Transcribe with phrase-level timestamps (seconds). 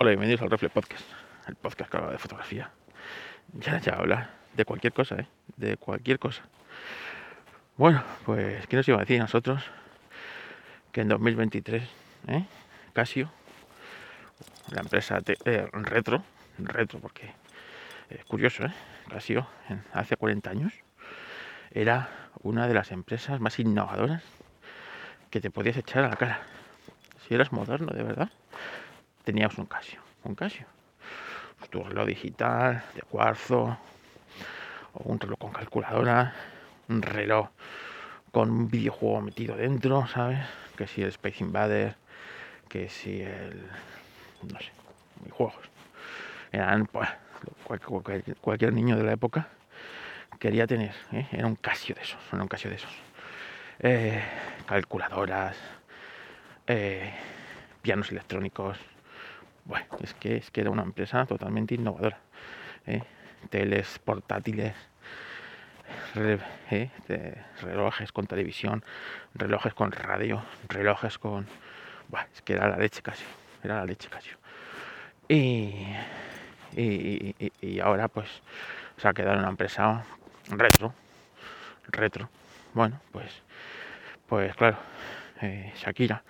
[0.00, 1.04] Hola, bienvenidos al Reflex Podcast,
[1.48, 2.70] el podcast que habla de fotografía.
[3.52, 5.26] Ya, ya habla de cualquier cosa, ¿eh?
[5.56, 6.44] De cualquier cosa.
[7.76, 9.60] Bueno, pues, ¿qué nos iba a decir nosotros?
[10.92, 11.82] Que en 2023,
[12.28, 12.44] ¿eh?
[12.92, 13.32] Casio,
[14.70, 16.22] la empresa eh, retro,
[16.58, 17.32] retro porque
[18.08, 18.72] es curioso, ¿eh?
[19.08, 19.48] Casio,
[19.92, 20.74] hace 40 años,
[21.72, 22.08] era
[22.44, 24.22] una de las empresas más innovadoras
[25.30, 26.42] que te podías echar a la cara.
[27.26, 28.30] Si eras moderno, de verdad
[29.28, 30.64] teníamos un Casio, un Casio.
[31.68, 33.76] Tu reloj digital de cuarzo,
[34.94, 36.32] o un reloj con calculadora,
[36.88, 37.50] un reloj
[38.32, 40.38] con un videojuego metido dentro, ¿sabes?
[40.78, 41.96] Que si el Space Invader,
[42.70, 43.68] que si el.
[44.50, 44.72] no sé,
[45.30, 45.68] juegos.
[46.50, 47.10] Eran, pues,
[48.40, 49.48] cualquier, niño de la época
[50.38, 51.26] quería tener, ¿eh?
[51.32, 52.94] era un Casio de esos, era un Casio de esos.
[53.80, 54.22] Eh,
[54.64, 55.56] calculadoras,
[56.66, 57.12] eh,
[57.82, 58.78] pianos electrónicos,
[59.68, 62.18] bueno, es que, es que era una empresa totalmente innovadora.
[62.86, 63.02] ¿eh?
[63.50, 64.74] Teles portátiles,
[66.70, 66.90] ¿eh?
[67.60, 68.82] relojes con televisión,
[69.34, 71.46] relojes con radio, relojes con...
[72.08, 73.24] Bueno, es que era la leche casi,
[73.62, 74.30] era la leche casi.
[75.28, 75.94] Y,
[76.74, 78.28] y, ahora pues
[78.96, 80.02] se ha quedado una empresa
[80.48, 80.94] retro,
[81.88, 82.30] retro.
[82.72, 83.42] Bueno, pues,
[84.26, 84.78] pues claro,
[85.42, 86.22] eh, Shakira,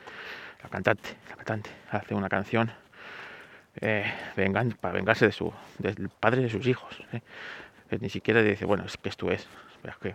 [0.60, 2.72] la cantante, la cantante, hace una canción
[3.80, 7.00] eh, vengan, para vengarse de su, del padre de sus hijos.
[7.12, 7.20] ¿eh?
[8.00, 9.46] Ni siquiera dice, bueno, es que esto es,
[9.84, 10.08] es que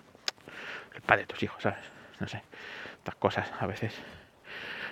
[0.96, 1.64] el padre de tus hijos.
[2.20, 2.44] No sé,
[2.98, 3.96] estas cosas a veces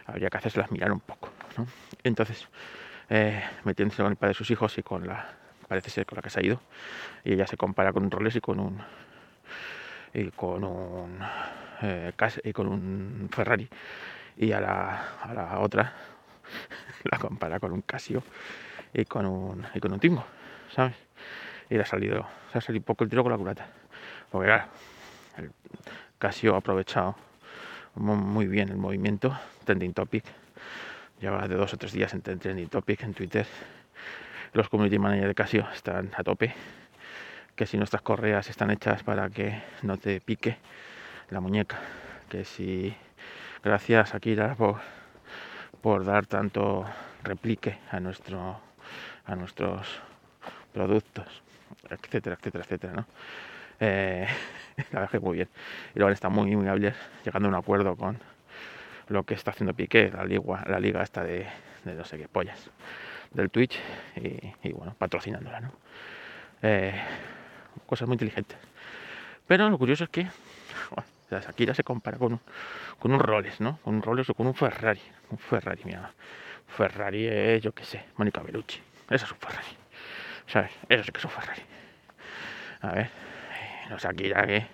[0.05, 1.29] habría que hacerlas mirar un poco.
[2.03, 2.47] Entonces,
[3.09, 5.33] eh, metiéndose con el padre de sus hijos y con la,
[5.67, 6.61] parece ser con la que se ha ido,
[7.23, 8.81] y ella se compara con un Rolex y con un,
[10.13, 11.19] y con un,
[12.43, 13.69] y con un Ferrari,
[14.37, 15.93] y a la, a la otra
[17.11, 18.23] la compara con un Casio
[18.93, 20.25] y con un, y con un Tingo,
[20.73, 20.95] ¿sabes?
[21.69, 23.67] Y le ha salido, se ha salido poco el tiro con la culata.
[24.29, 24.65] Porque claro,
[25.37, 25.51] el
[26.17, 27.15] Casio ha aprovechado
[27.95, 30.23] muy bien el movimiento, trending topic.
[31.19, 33.45] Lleva de dos o tres días en trending topic en Twitter.
[34.53, 36.53] Los community managers de Casio están a tope.
[37.55, 40.57] Que si nuestras correas están hechas para que no te pique
[41.29, 41.79] la muñeca.
[42.29, 42.95] Que si
[43.63, 44.79] gracias Akira por
[45.81, 46.85] por dar tanto
[47.23, 48.59] replique a nuestro
[49.25, 50.01] a nuestros
[50.73, 51.25] productos
[51.89, 53.05] etcétera etcétera etcétera ¿no?
[53.79, 54.27] Eh,
[54.91, 55.49] la verdad que muy bien
[55.95, 56.93] y luego está muy muy hábil
[57.23, 58.17] llegando a un acuerdo con
[59.07, 61.47] lo que está haciendo Piqué la liga la liga esta de,
[61.85, 62.69] no sé qué pollas
[63.31, 63.79] del Twitch
[64.15, 65.71] y, bueno patrocinándola ¿no?
[66.61, 66.93] Eh,
[67.85, 68.57] cosas muy inteligentes
[69.47, 70.27] pero lo curioso es que
[71.35, 72.39] la Shakira se compara con
[72.99, 73.79] con un Rolex, ¿no?
[73.83, 75.01] Con un Rolex o con un Ferrari.
[75.29, 76.11] Un Ferrari, mira.
[76.67, 78.81] Ferrari es, yo qué sé, Mónica Bellucci.
[79.09, 79.67] Eso es un Ferrari.
[80.47, 80.71] ¿Sabes?
[80.87, 81.61] Eso sí que es un Ferrari.
[82.81, 83.09] A ver,
[83.89, 84.65] no Shakira que,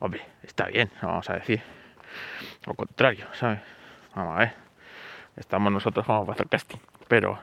[0.00, 1.62] hombre, está bien, vamos a decir.
[2.66, 3.60] Lo contrario, ¿sabes?
[4.14, 4.54] Vamos a ver.
[5.36, 6.78] Estamos nosotros, vamos a hacer casting.
[7.08, 7.38] Pero,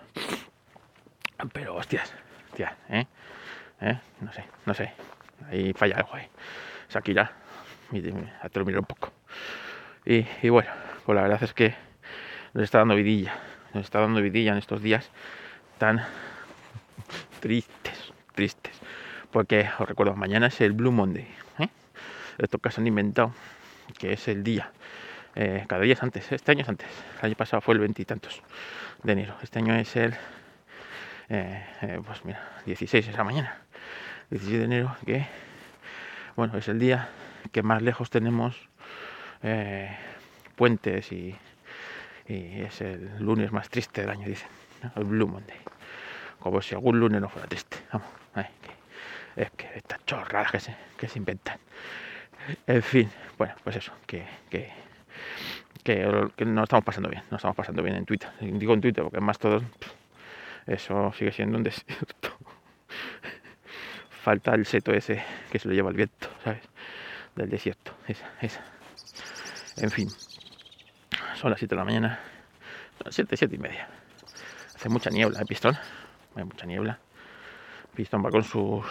[1.53, 2.13] pero, hostias,
[2.49, 3.05] hostias, ¿eh?
[3.81, 3.99] ¿eh?
[4.21, 4.93] No sé, no sé.
[5.49, 6.27] Ahí falla algo ahí.
[6.89, 7.31] Shakira,
[8.41, 9.11] a terminar un poco.
[10.05, 10.69] Y, bueno,
[11.05, 11.75] pues la verdad es que
[12.53, 13.35] nos está dando vidilla,
[13.73, 15.09] nos está dando vidilla en estos días
[15.77, 16.01] tan
[17.39, 18.73] tristes, tristes.
[19.31, 21.27] Porque os recuerdo, mañana es el Blue Monday.
[21.59, 21.69] ¿eh?
[22.37, 23.33] Esto que se han inventado,
[23.97, 24.71] que es el día.
[25.35, 26.87] Eh, cada día es antes, este año es antes.
[27.19, 28.41] El año pasado fue el veintitantos
[29.01, 29.35] de enero.
[29.41, 30.13] Este año es el,
[31.29, 33.57] eh, pues mira, 16 es la mañana.
[34.29, 35.25] 16 de enero, que,
[36.35, 37.09] bueno, es el día
[37.51, 38.69] que más lejos tenemos
[39.41, 39.95] eh,
[40.55, 41.35] puentes y,
[42.25, 44.47] es el lunes más triste del año, dicen,
[44.95, 45.57] el Blue Monday.
[46.39, 47.77] Como si algún lunes no fuera triste.
[47.91, 48.07] Vamos,
[49.35, 51.57] es que estas chorradas que se, que se inventan.
[52.67, 54.69] En fin, bueno, pues eso, que, que,
[55.83, 58.29] que, no estamos pasando bien, no estamos pasando bien en Twitter.
[58.39, 59.63] Digo en Twitter porque más todos,
[60.67, 62.37] eso sigue siendo un desierto.
[64.23, 66.61] Falta el seto ese que se lo lleva el viento, ¿sabes?
[67.35, 67.93] Del desierto.
[68.07, 68.61] Esa, esa.
[69.77, 70.09] En fin,
[71.35, 72.19] son las 7 de la mañana.
[72.97, 73.87] Son las 7, 7 y media.
[74.75, 75.77] Hace mucha niebla, ¿eh, Pistón?
[76.35, 76.99] Hay mucha niebla.
[77.95, 78.83] Pistón va con su,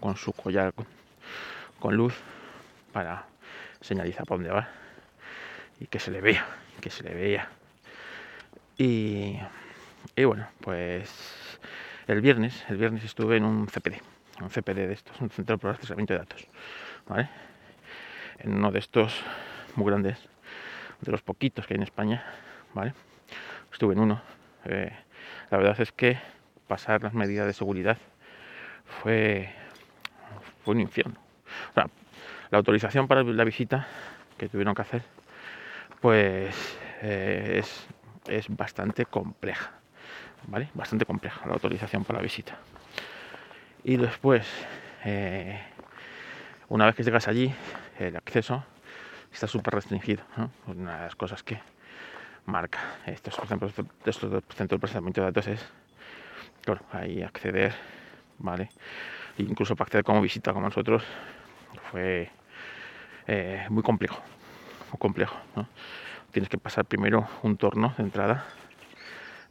[0.00, 0.72] con su collar
[1.78, 2.14] con, luz
[2.92, 3.26] para
[3.80, 4.68] señalizar para dónde va
[5.80, 6.46] y que se le vea,
[6.80, 7.48] que se le vea.
[8.78, 9.38] Y,
[10.16, 11.58] y bueno, pues
[12.06, 14.00] el viernes, el viernes estuve en un CPD,
[14.40, 16.46] un CPD de estos, un centro de procesamiento de datos,
[17.06, 17.28] ¿vale?
[18.42, 19.22] En uno de estos
[19.76, 20.18] muy grandes,
[21.00, 22.24] de los poquitos que hay en España,
[22.74, 22.92] ¿vale?
[23.72, 24.22] Estuve en uno.
[24.64, 24.92] Eh,
[25.50, 26.18] la verdad es que
[26.66, 27.98] pasar las medidas de seguridad
[29.02, 29.50] fue,
[30.64, 31.16] fue un infierno.
[31.74, 33.86] la autorización para la visita
[34.36, 35.02] que tuvieron que hacer,
[36.00, 37.86] pues eh, es,
[38.28, 39.72] es bastante compleja.
[40.48, 40.68] ¿Vale?
[40.74, 42.58] Bastante compleja la autorización para la visita.
[43.84, 44.44] Y después,
[45.04, 45.60] eh,
[46.68, 47.54] una vez que llegas allí,
[48.08, 48.64] el acceso
[49.32, 50.24] está súper restringido.
[50.66, 51.60] Una de las cosas que
[52.46, 55.68] marca estos, ejemplo, estos centros de procesamiento de datos es,
[56.62, 57.74] claro, ahí acceder,
[58.38, 58.68] ¿vale?
[59.38, 61.02] incluso para acceder como visita, como nosotros,
[61.90, 62.30] fue
[63.26, 64.20] eh, muy complejo,
[64.90, 65.36] muy complejo,
[66.32, 68.46] Tienes que pasar primero un torno de entrada,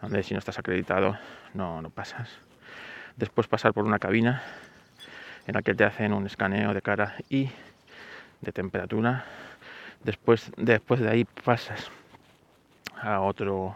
[0.02, 1.16] donde si no estás acreditado
[1.54, 2.40] no, no pasas.
[3.18, 4.42] Después pasar por una cabina
[5.46, 7.52] en la que te hacen un escaneo de cara y
[8.42, 9.26] de temperatura.
[10.04, 11.92] Después, después de ahí pasas
[13.02, 13.76] a otro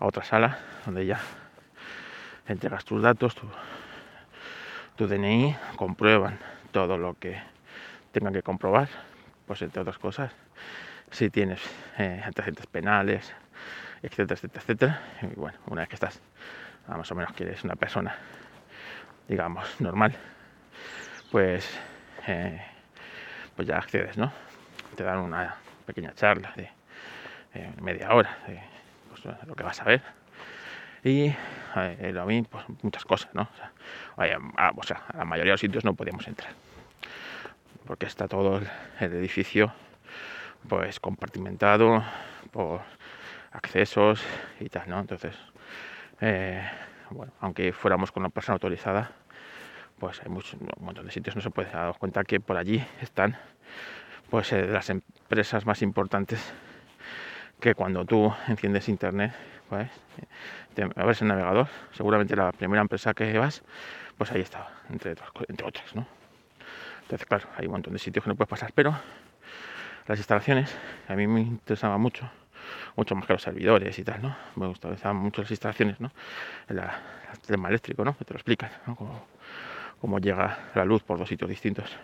[0.00, 1.20] a otra sala donde ya
[2.46, 3.46] entregas tus datos, tu,
[4.96, 6.38] tu DNI, comprueban
[6.70, 7.40] todo lo que
[8.12, 8.88] tengan que comprobar,
[9.46, 10.32] pues entre otras cosas,
[11.10, 11.60] si tienes
[11.98, 13.34] eh, antecedentes penales,
[14.02, 15.00] etcétera, etcétera, etcétera.
[15.22, 16.20] Y bueno, una vez que estás,
[16.86, 18.16] más o menos que eres una persona,
[19.28, 20.14] digamos, normal,
[21.30, 21.68] pues,
[22.26, 22.62] eh,
[23.58, 24.32] pues ya accedes, ¿no?
[24.94, 26.70] Te dan una pequeña charla de
[27.54, 28.62] eh, media hora de
[29.08, 30.00] pues, lo que vas a ver.
[31.02, 31.34] Y
[31.74, 33.48] eh, a mí, pues muchas cosas, ¿no?
[34.14, 36.52] O sea, a, la mayoría de los sitios no podíamos entrar.
[37.84, 38.68] Porque está todo el,
[39.00, 39.72] el edificio
[40.68, 42.04] pues compartimentado
[42.52, 42.82] por
[43.50, 44.22] accesos
[44.60, 45.00] y tal, ¿no?
[45.00, 45.34] Entonces,
[46.20, 46.62] eh,
[47.10, 49.10] bueno, aunque fuéramos con una persona autorizada,
[49.98, 52.84] pues hay muchos, un montón de sitios, no se puede dar cuenta que por allí
[53.00, 53.36] están
[54.30, 56.40] pues eh, las empresas más importantes
[57.60, 59.32] que cuando tú enciendes internet,
[59.68, 59.90] pues
[60.74, 63.62] te abres el navegador, seguramente la primera empresa que vas,
[64.16, 65.14] pues ahí estaba, entre,
[65.48, 66.06] entre otras, ¿no?
[67.02, 68.94] Entonces, claro, hay un montón de sitios que no puedes pasar, pero
[70.06, 70.76] las instalaciones
[71.08, 72.30] a mí me interesaba mucho
[72.96, 74.36] mucho más que los servidores y tal, ¿no?
[74.56, 76.10] Me gustaban mucho las instalaciones, ¿no?
[76.68, 76.80] El,
[77.46, 78.16] tema eléctrico, ¿no?
[78.16, 78.96] Que te lo explican, ¿no?
[80.00, 81.96] Cómo, llega la luz por dos sitios distintos,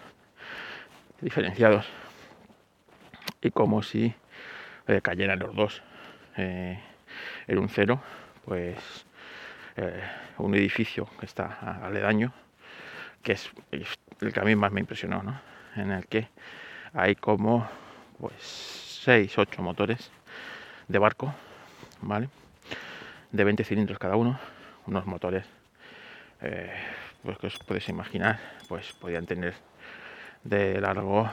[1.21, 1.87] diferenciados,
[3.41, 4.13] y como si
[4.89, 5.83] eh, cayeran los dos
[6.37, 6.81] eh,
[7.47, 8.03] en un cero,
[8.45, 9.07] pues
[9.77, 10.03] eh,
[10.39, 12.33] un edificio que está aledaño,
[13.23, 13.51] que es
[14.21, 15.41] el que a mí más me impresionó, ¿no?
[15.77, 16.29] En el que
[16.93, 17.69] hay como
[18.19, 18.43] pues
[19.05, 20.11] 6, 8 motores
[20.89, 21.35] de barco,
[22.01, 22.29] ¿vale?
[23.31, 24.39] De 20 cilindros cada uno,
[24.87, 25.45] unos motores,
[27.25, 28.39] pues que os podéis imaginar,
[28.69, 29.55] pues podían tener
[30.45, 31.31] de largo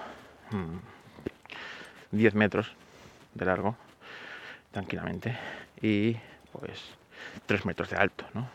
[2.12, 2.74] 10 mm, metros
[3.34, 3.76] de largo,
[4.72, 5.38] tranquilamente,
[5.82, 6.16] y
[6.52, 6.96] pues
[7.46, 8.50] 3 metros de alto, ¿no?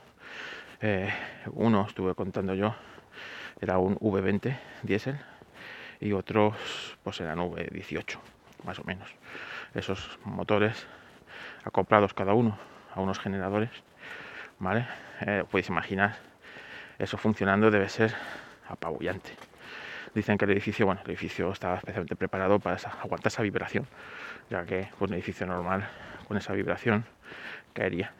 [0.80, 1.12] Eh,
[1.52, 2.74] uno estuve contando yo,
[3.60, 5.18] era un V20 diésel,
[6.00, 6.56] y otros
[7.02, 8.18] pues eran V18,
[8.64, 9.08] más o menos
[9.74, 10.86] esos motores
[11.64, 12.58] acoplados cada uno
[12.94, 13.70] a unos generadores,
[14.58, 14.86] ¿vale?
[15.20, 16.16] Eh, podéis imaginar,
[16.98, 18.14] eso funcionando debe ser
[18.68, 19.30] apabullante.
[20.14, 23.86] Dicen que el edificio, bueno, el edificio estaba especialmente preparado para aguantar esa vibración,
[24.48, 25.86] ya que un edificio normal
[26.26, 27.04] con esa vibración
[27.74, 28.12] caería.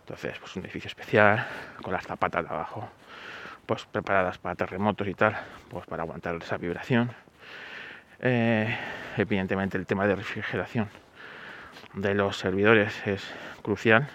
[0.00, 1.46] Entonces, pues un edificio especial,
[1.82, 2.88] con las zapatas de abajo,
[3.66, 5.36] pues preparadas para terremotos y tal,
[5.68, 7.10] pues para aguantar esa vibración
[8.20, 8.74] eh,
[9.18, 10.88] evidentemente el tema de refrigeración
[11.92, 13.22] de los servidores es
[13.62, 14.08] crucial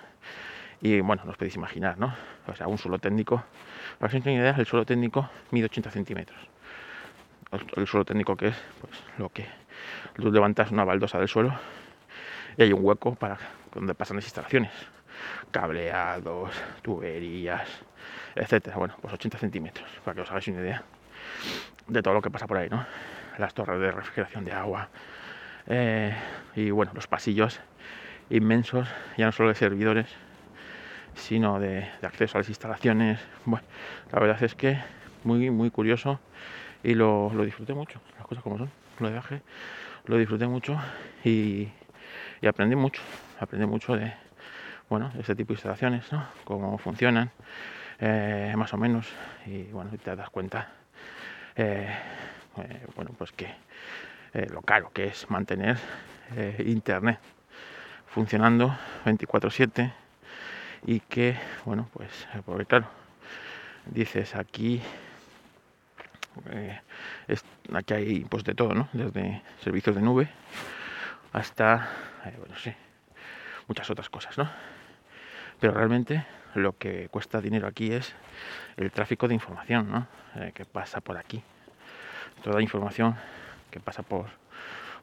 [0.82, 2.14] y bueno, os podéis imaginar, ¿no?
[2.48, 3.44] O sea, un suelo técnico,
[4.00, 6.40] para que os una idea, el suelo técnico mide 80 centímetros.
[7.76, 9.46] El, suelo técnico que es, pues lo que
[10.16, 11.54] tú levantas una baldosa del suelo
[12.58, 13.38] y hay un hueco para
[13.74, 14.72] donde pasan las instalaciones,
[15.52, 17.68] cableados, tuberías,
[18.36, 18.78] etcétera.
[18.78, 20.84] Bueno, pues 80 centímetros, para que os hagáis una idea
[21.88, 22.86] de todo lo que pasa por ahí, ¿no?
[23.38, 24.90] las torres de refrigeración de agua
[25.68, 26.16] eh,
[26.56, 27.60] y bueno, los pasillos
[28.30, 30.08] inmensos, ya no solo de servidores,
[31.16, 33.20] sino de, acceso a las instalaciones.
[33.46, 33.66] Bueno,
[34.12, 34.80] la verdad es que
[35.24, 36.20] muy, muy curioso
[36.84, 39.42] y lo, disfruté mucho, las cosas como son, lo viaje,
[40.06, 40.80] lo disfruté mucho
[41.24, 41.70] y,
[42.48, 43.02] aprendí mucho,
[43.40, 44.14] aprendí mucho de,
[44.90, 46.26] bueno, este tipo de instalaciones, ¿no?
[46.44, 47.32] Cómo funcionan,
[48.00, 49.08] eh, más o menos,
[49.46, 50.72] y bueno, te das cuenta
[51.56, 51.88] eh,
[52.58, 53.54] eh, bueno, pues que
[54.52, 55.78] lo caro que es mantener
[56.60, 57.20] Internet
[58.08, 59.92] funcionando 24/7
[60.86, 62.88] y que, bueno, pues, porque claro,
[63.86, 64.82] dices aquí,
[67.74, 68.90] aquí hay pues de todo, ¿no?
[68.94, 70.30] Desde servicios de nube
[71.34, 71.90] hasta,
[72.38, 72.74] bueno, sí,
[73.68, 74.50] muchas otras cosas, ¿no?
[75.60, 78.14] Pero realmente lo que cuesta dinero aquí es
[78.78, 80.08] el tráfico de información ¿no?
[80.36, 81.42] Eh, que pasa por aquí.
[82.44, 83.16] Toda la información
[83.70, 84.28] que pasa por,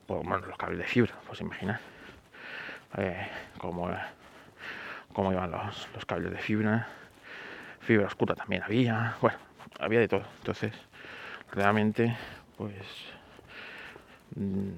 [0.06, 1.80] por los cables de fibra, pues imaginar.
[2.96, 3.90] Eh, como,
[5.18, 6.86] cómo iban los, los cables de fibra,
[7.80, 9.36] fibra oscura también había, bueno,
[9.80, 10.22] había de todo.
[10.38, 10.72] Entonces,
[11.50, 12.16] realmente,
[12.56, 12.72] pues
[14.36, 14.70] mm,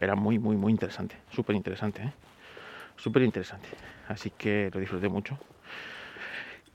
[0.00, 2.12] era muy, muy, muy interesante, súper interesante, ¿eh?
[2.94, 3.66] súper interesante.
[4.06, 5.36] Así que lo disfruté mucho.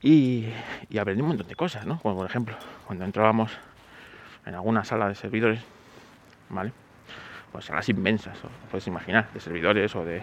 [0.02, 0.52] Y,
[1.00, 1.98] aprendí un montón de cosas, ¿no?
[1.98, 2.56] Como por ejemplo,
[2.86, 3.52] cuando entrábamos
[4.44, 5.62] en alguna sala de servidores,
[6.50, 6.72] ¿vale?
[7.52, 8.36] Pues salas inmensas,
[8.70, 10.22] puedes imaginar, de servidores o de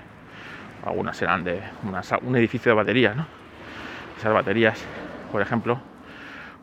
[0.86, 1.62] algunas serán de
[2.22, 3.26] un edificio de baterías, ¿no?
[4.18, 4.84] Esas baterías,
[5.32, 5.80] por ejemplo,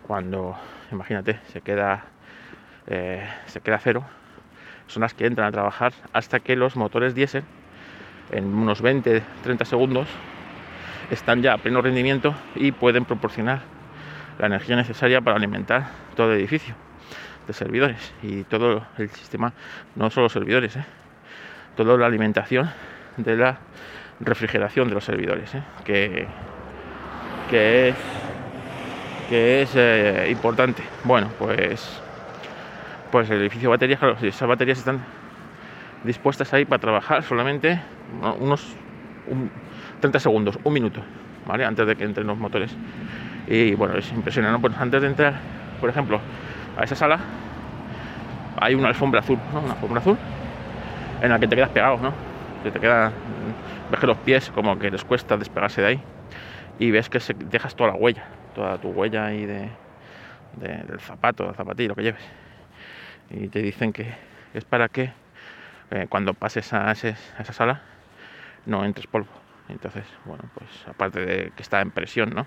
[0.07, 0.57] cuando,
[0.93, 2.05] imagínate, se queda,
[2.87, 4.05] eh, se queda cero,
[4.87, 7.45] son las que entran a trabajar hasta que los motores diésel,
[8.31, 10.09] en unos 20-30 segundos,
[11.11, 13.61] están ya a pleno rendimiento y pueden proporcionar
[14.39, 16.75] la energía necesaria para alimentar todo el edificio
[17.47, 19.53] de servidores y todo el sistema,
[19.95, 20.85] no solo servidores, ¿eh?
[21.77, 22.71] toda la alimentación
[23.17, 23.59] de la
[24.21, 25.63] refrigeración de los servidores, ¿eh?
[25.85, 26.27] que,
[27.51, 27.97] que es,
[29.29, 30.83] que es eh, importante.
[31.05, 32.01] Bueno, pues,
[33.11, 35.01] pues el edificio de baterías, claro, esas baterías están
[36.05, 37.81] dispuestas ahí para trabajar solamente
[38.39, 38.75] unos
[40.01, 41.01] 30 segundos, un minuto,
[41.47, 41.65] ¿vale?
[41.65, 42.75] Antes de que entren los motores.
[43.47, 45.35] Y bueno, es impresionante, Pues antes de entrar,
[45.81, 46.21] por ejemplo,
[46.79, 47.19] a esa sala,
[48.59, 49.39] hay una alfombra azul.
[49.53, 50.17] Una alfombra azul
[51.23, 52.13] en la que te quedas pegado, ¿no?
[52.63, 53.13] Que te queda
[53.91, 56.01] ves que los pies como que les cuesta despegarse de ahí
[56.79, 59.71] y ves que se, dejas toda la huella, toda tu huella ahí de,
[60.57, 62.23] del zapato, del zapatillo, lo que lleves.
[63.31, 64.15] Y te dicen que
[64.55, 65.13] es para que
[65.91, 67.83] eh, cuando pases a, esa sala
[68.67, 69.29] no entres polvo.
[69.69, 72.47] Entonces, bueno, pues aparte de que está en presión, ¿no?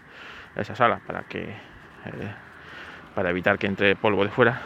[0.56, 2.34] Esa sala para que eh,
[3.16, 4.62] para evitar que entre polvo de fuera,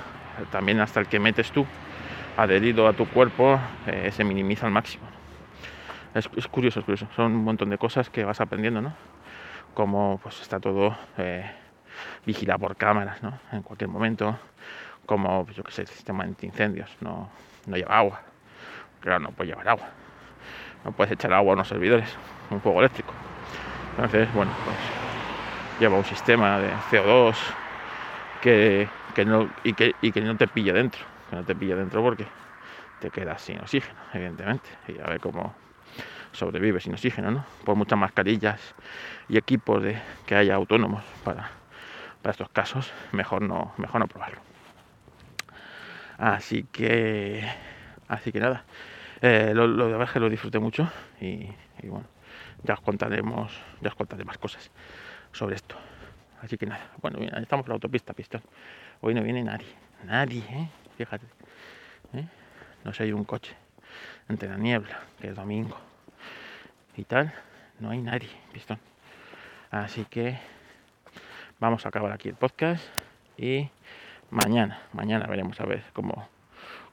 [0.52, 1.66] también hasta el que metes tú
[2.38, 5.23] adherido a tu cuerpo eh, se minimiza al máximo
[6.14, 7.08] es, curioso, es curioso.
[7.16, 8.94] Son un montón de cosas que vas aprendiendo, ¿no?
[9.74, 11.50] Como pues está todo eh,
[12.26, 13.40] vigilado por cámaras, ¿no?
[13.52, 14.38] En cualquier momento.
[15.06, 16.90] Como, pues, yo qué sé, el sistema antiincendios.
[17.02, 17.30] No,
[17.68, 18.22] no lleva agua.
[19.02, 19.90] Claro, no puede llevar agua.
[20.86, 22.16] No puedes echar agua a unos servidores.
[22.50, 23.14] Un fuego eléctrico.
[23.96, 24.78] Entonces, bueno, pues
[25.80, 27.36] lleva un sistema de CO2
[28.42, 31.02] que, que no, y, que, y que no te pilla dentro.
[31.30, 32.26] Que no te pilla dentro porque
[33.00, 34.70] te quedas sin oxígeno, evidentemente.
[34.88, 35.54] Y a ver cómo,
[36.34, 37.46] sobrevive sin oxígeno, ¿no?
[37.64, 38.60] Por muchas mascarillas
[39.30, 41.50] y equipos de, que haya autónomos para,
[42.22, 44.40] para estos casos, mejor no, mejor no probarlo.
[46.18, 47.48] Así que,
[48.08, 48.66] así que nada,
[49.22, 50.90] eh, lo, lo, de que lo disfruté mucho
[51.22, 51.48] y,
[51.84, 52.06] bueno,
[52.64, 54.70] ya os contaremos, ya os contaré más cosas
[55.32, 55.76] sobre esto.
[56.42, 58.42] Así que nada, bueno, estamos por la autopista, pistón.
[59.02, 59.68] Hoy no viene nadie,
[60.06, 60.70] nadie, ¿eh?
[60.98, 61.26] fíjate.
[62.14, 62.26] ¿eh?
[62.84, 63.56] No sé, hay un coche
[64.28, 65.93] entre la niebla, que es domingo
[66.96, 67.34] y tal,
[67.80, 68.80] no hay nadie, pistón.
[69.72, 70.38] Así que
[71.60, 72.84] vamos a acabar aquí el podcast
[73.38, 73.70] y
[74.30, 76.28] mañana, mañana veremos a ver cómo,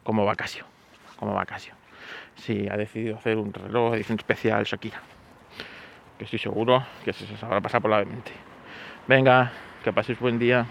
[0.02, 0.64] cómo va Casio,
[1.19, 1.75] cómo va Casio.
[2.37, 5.00] Si ha decidido hacer un reloj edición especial Shakira,
[6.16, 8.33] que estoy seguro que se os habrá pasado por la mente.
[9.07, 9.52] Venga,
[9.85, 10.66] que paséis buen día.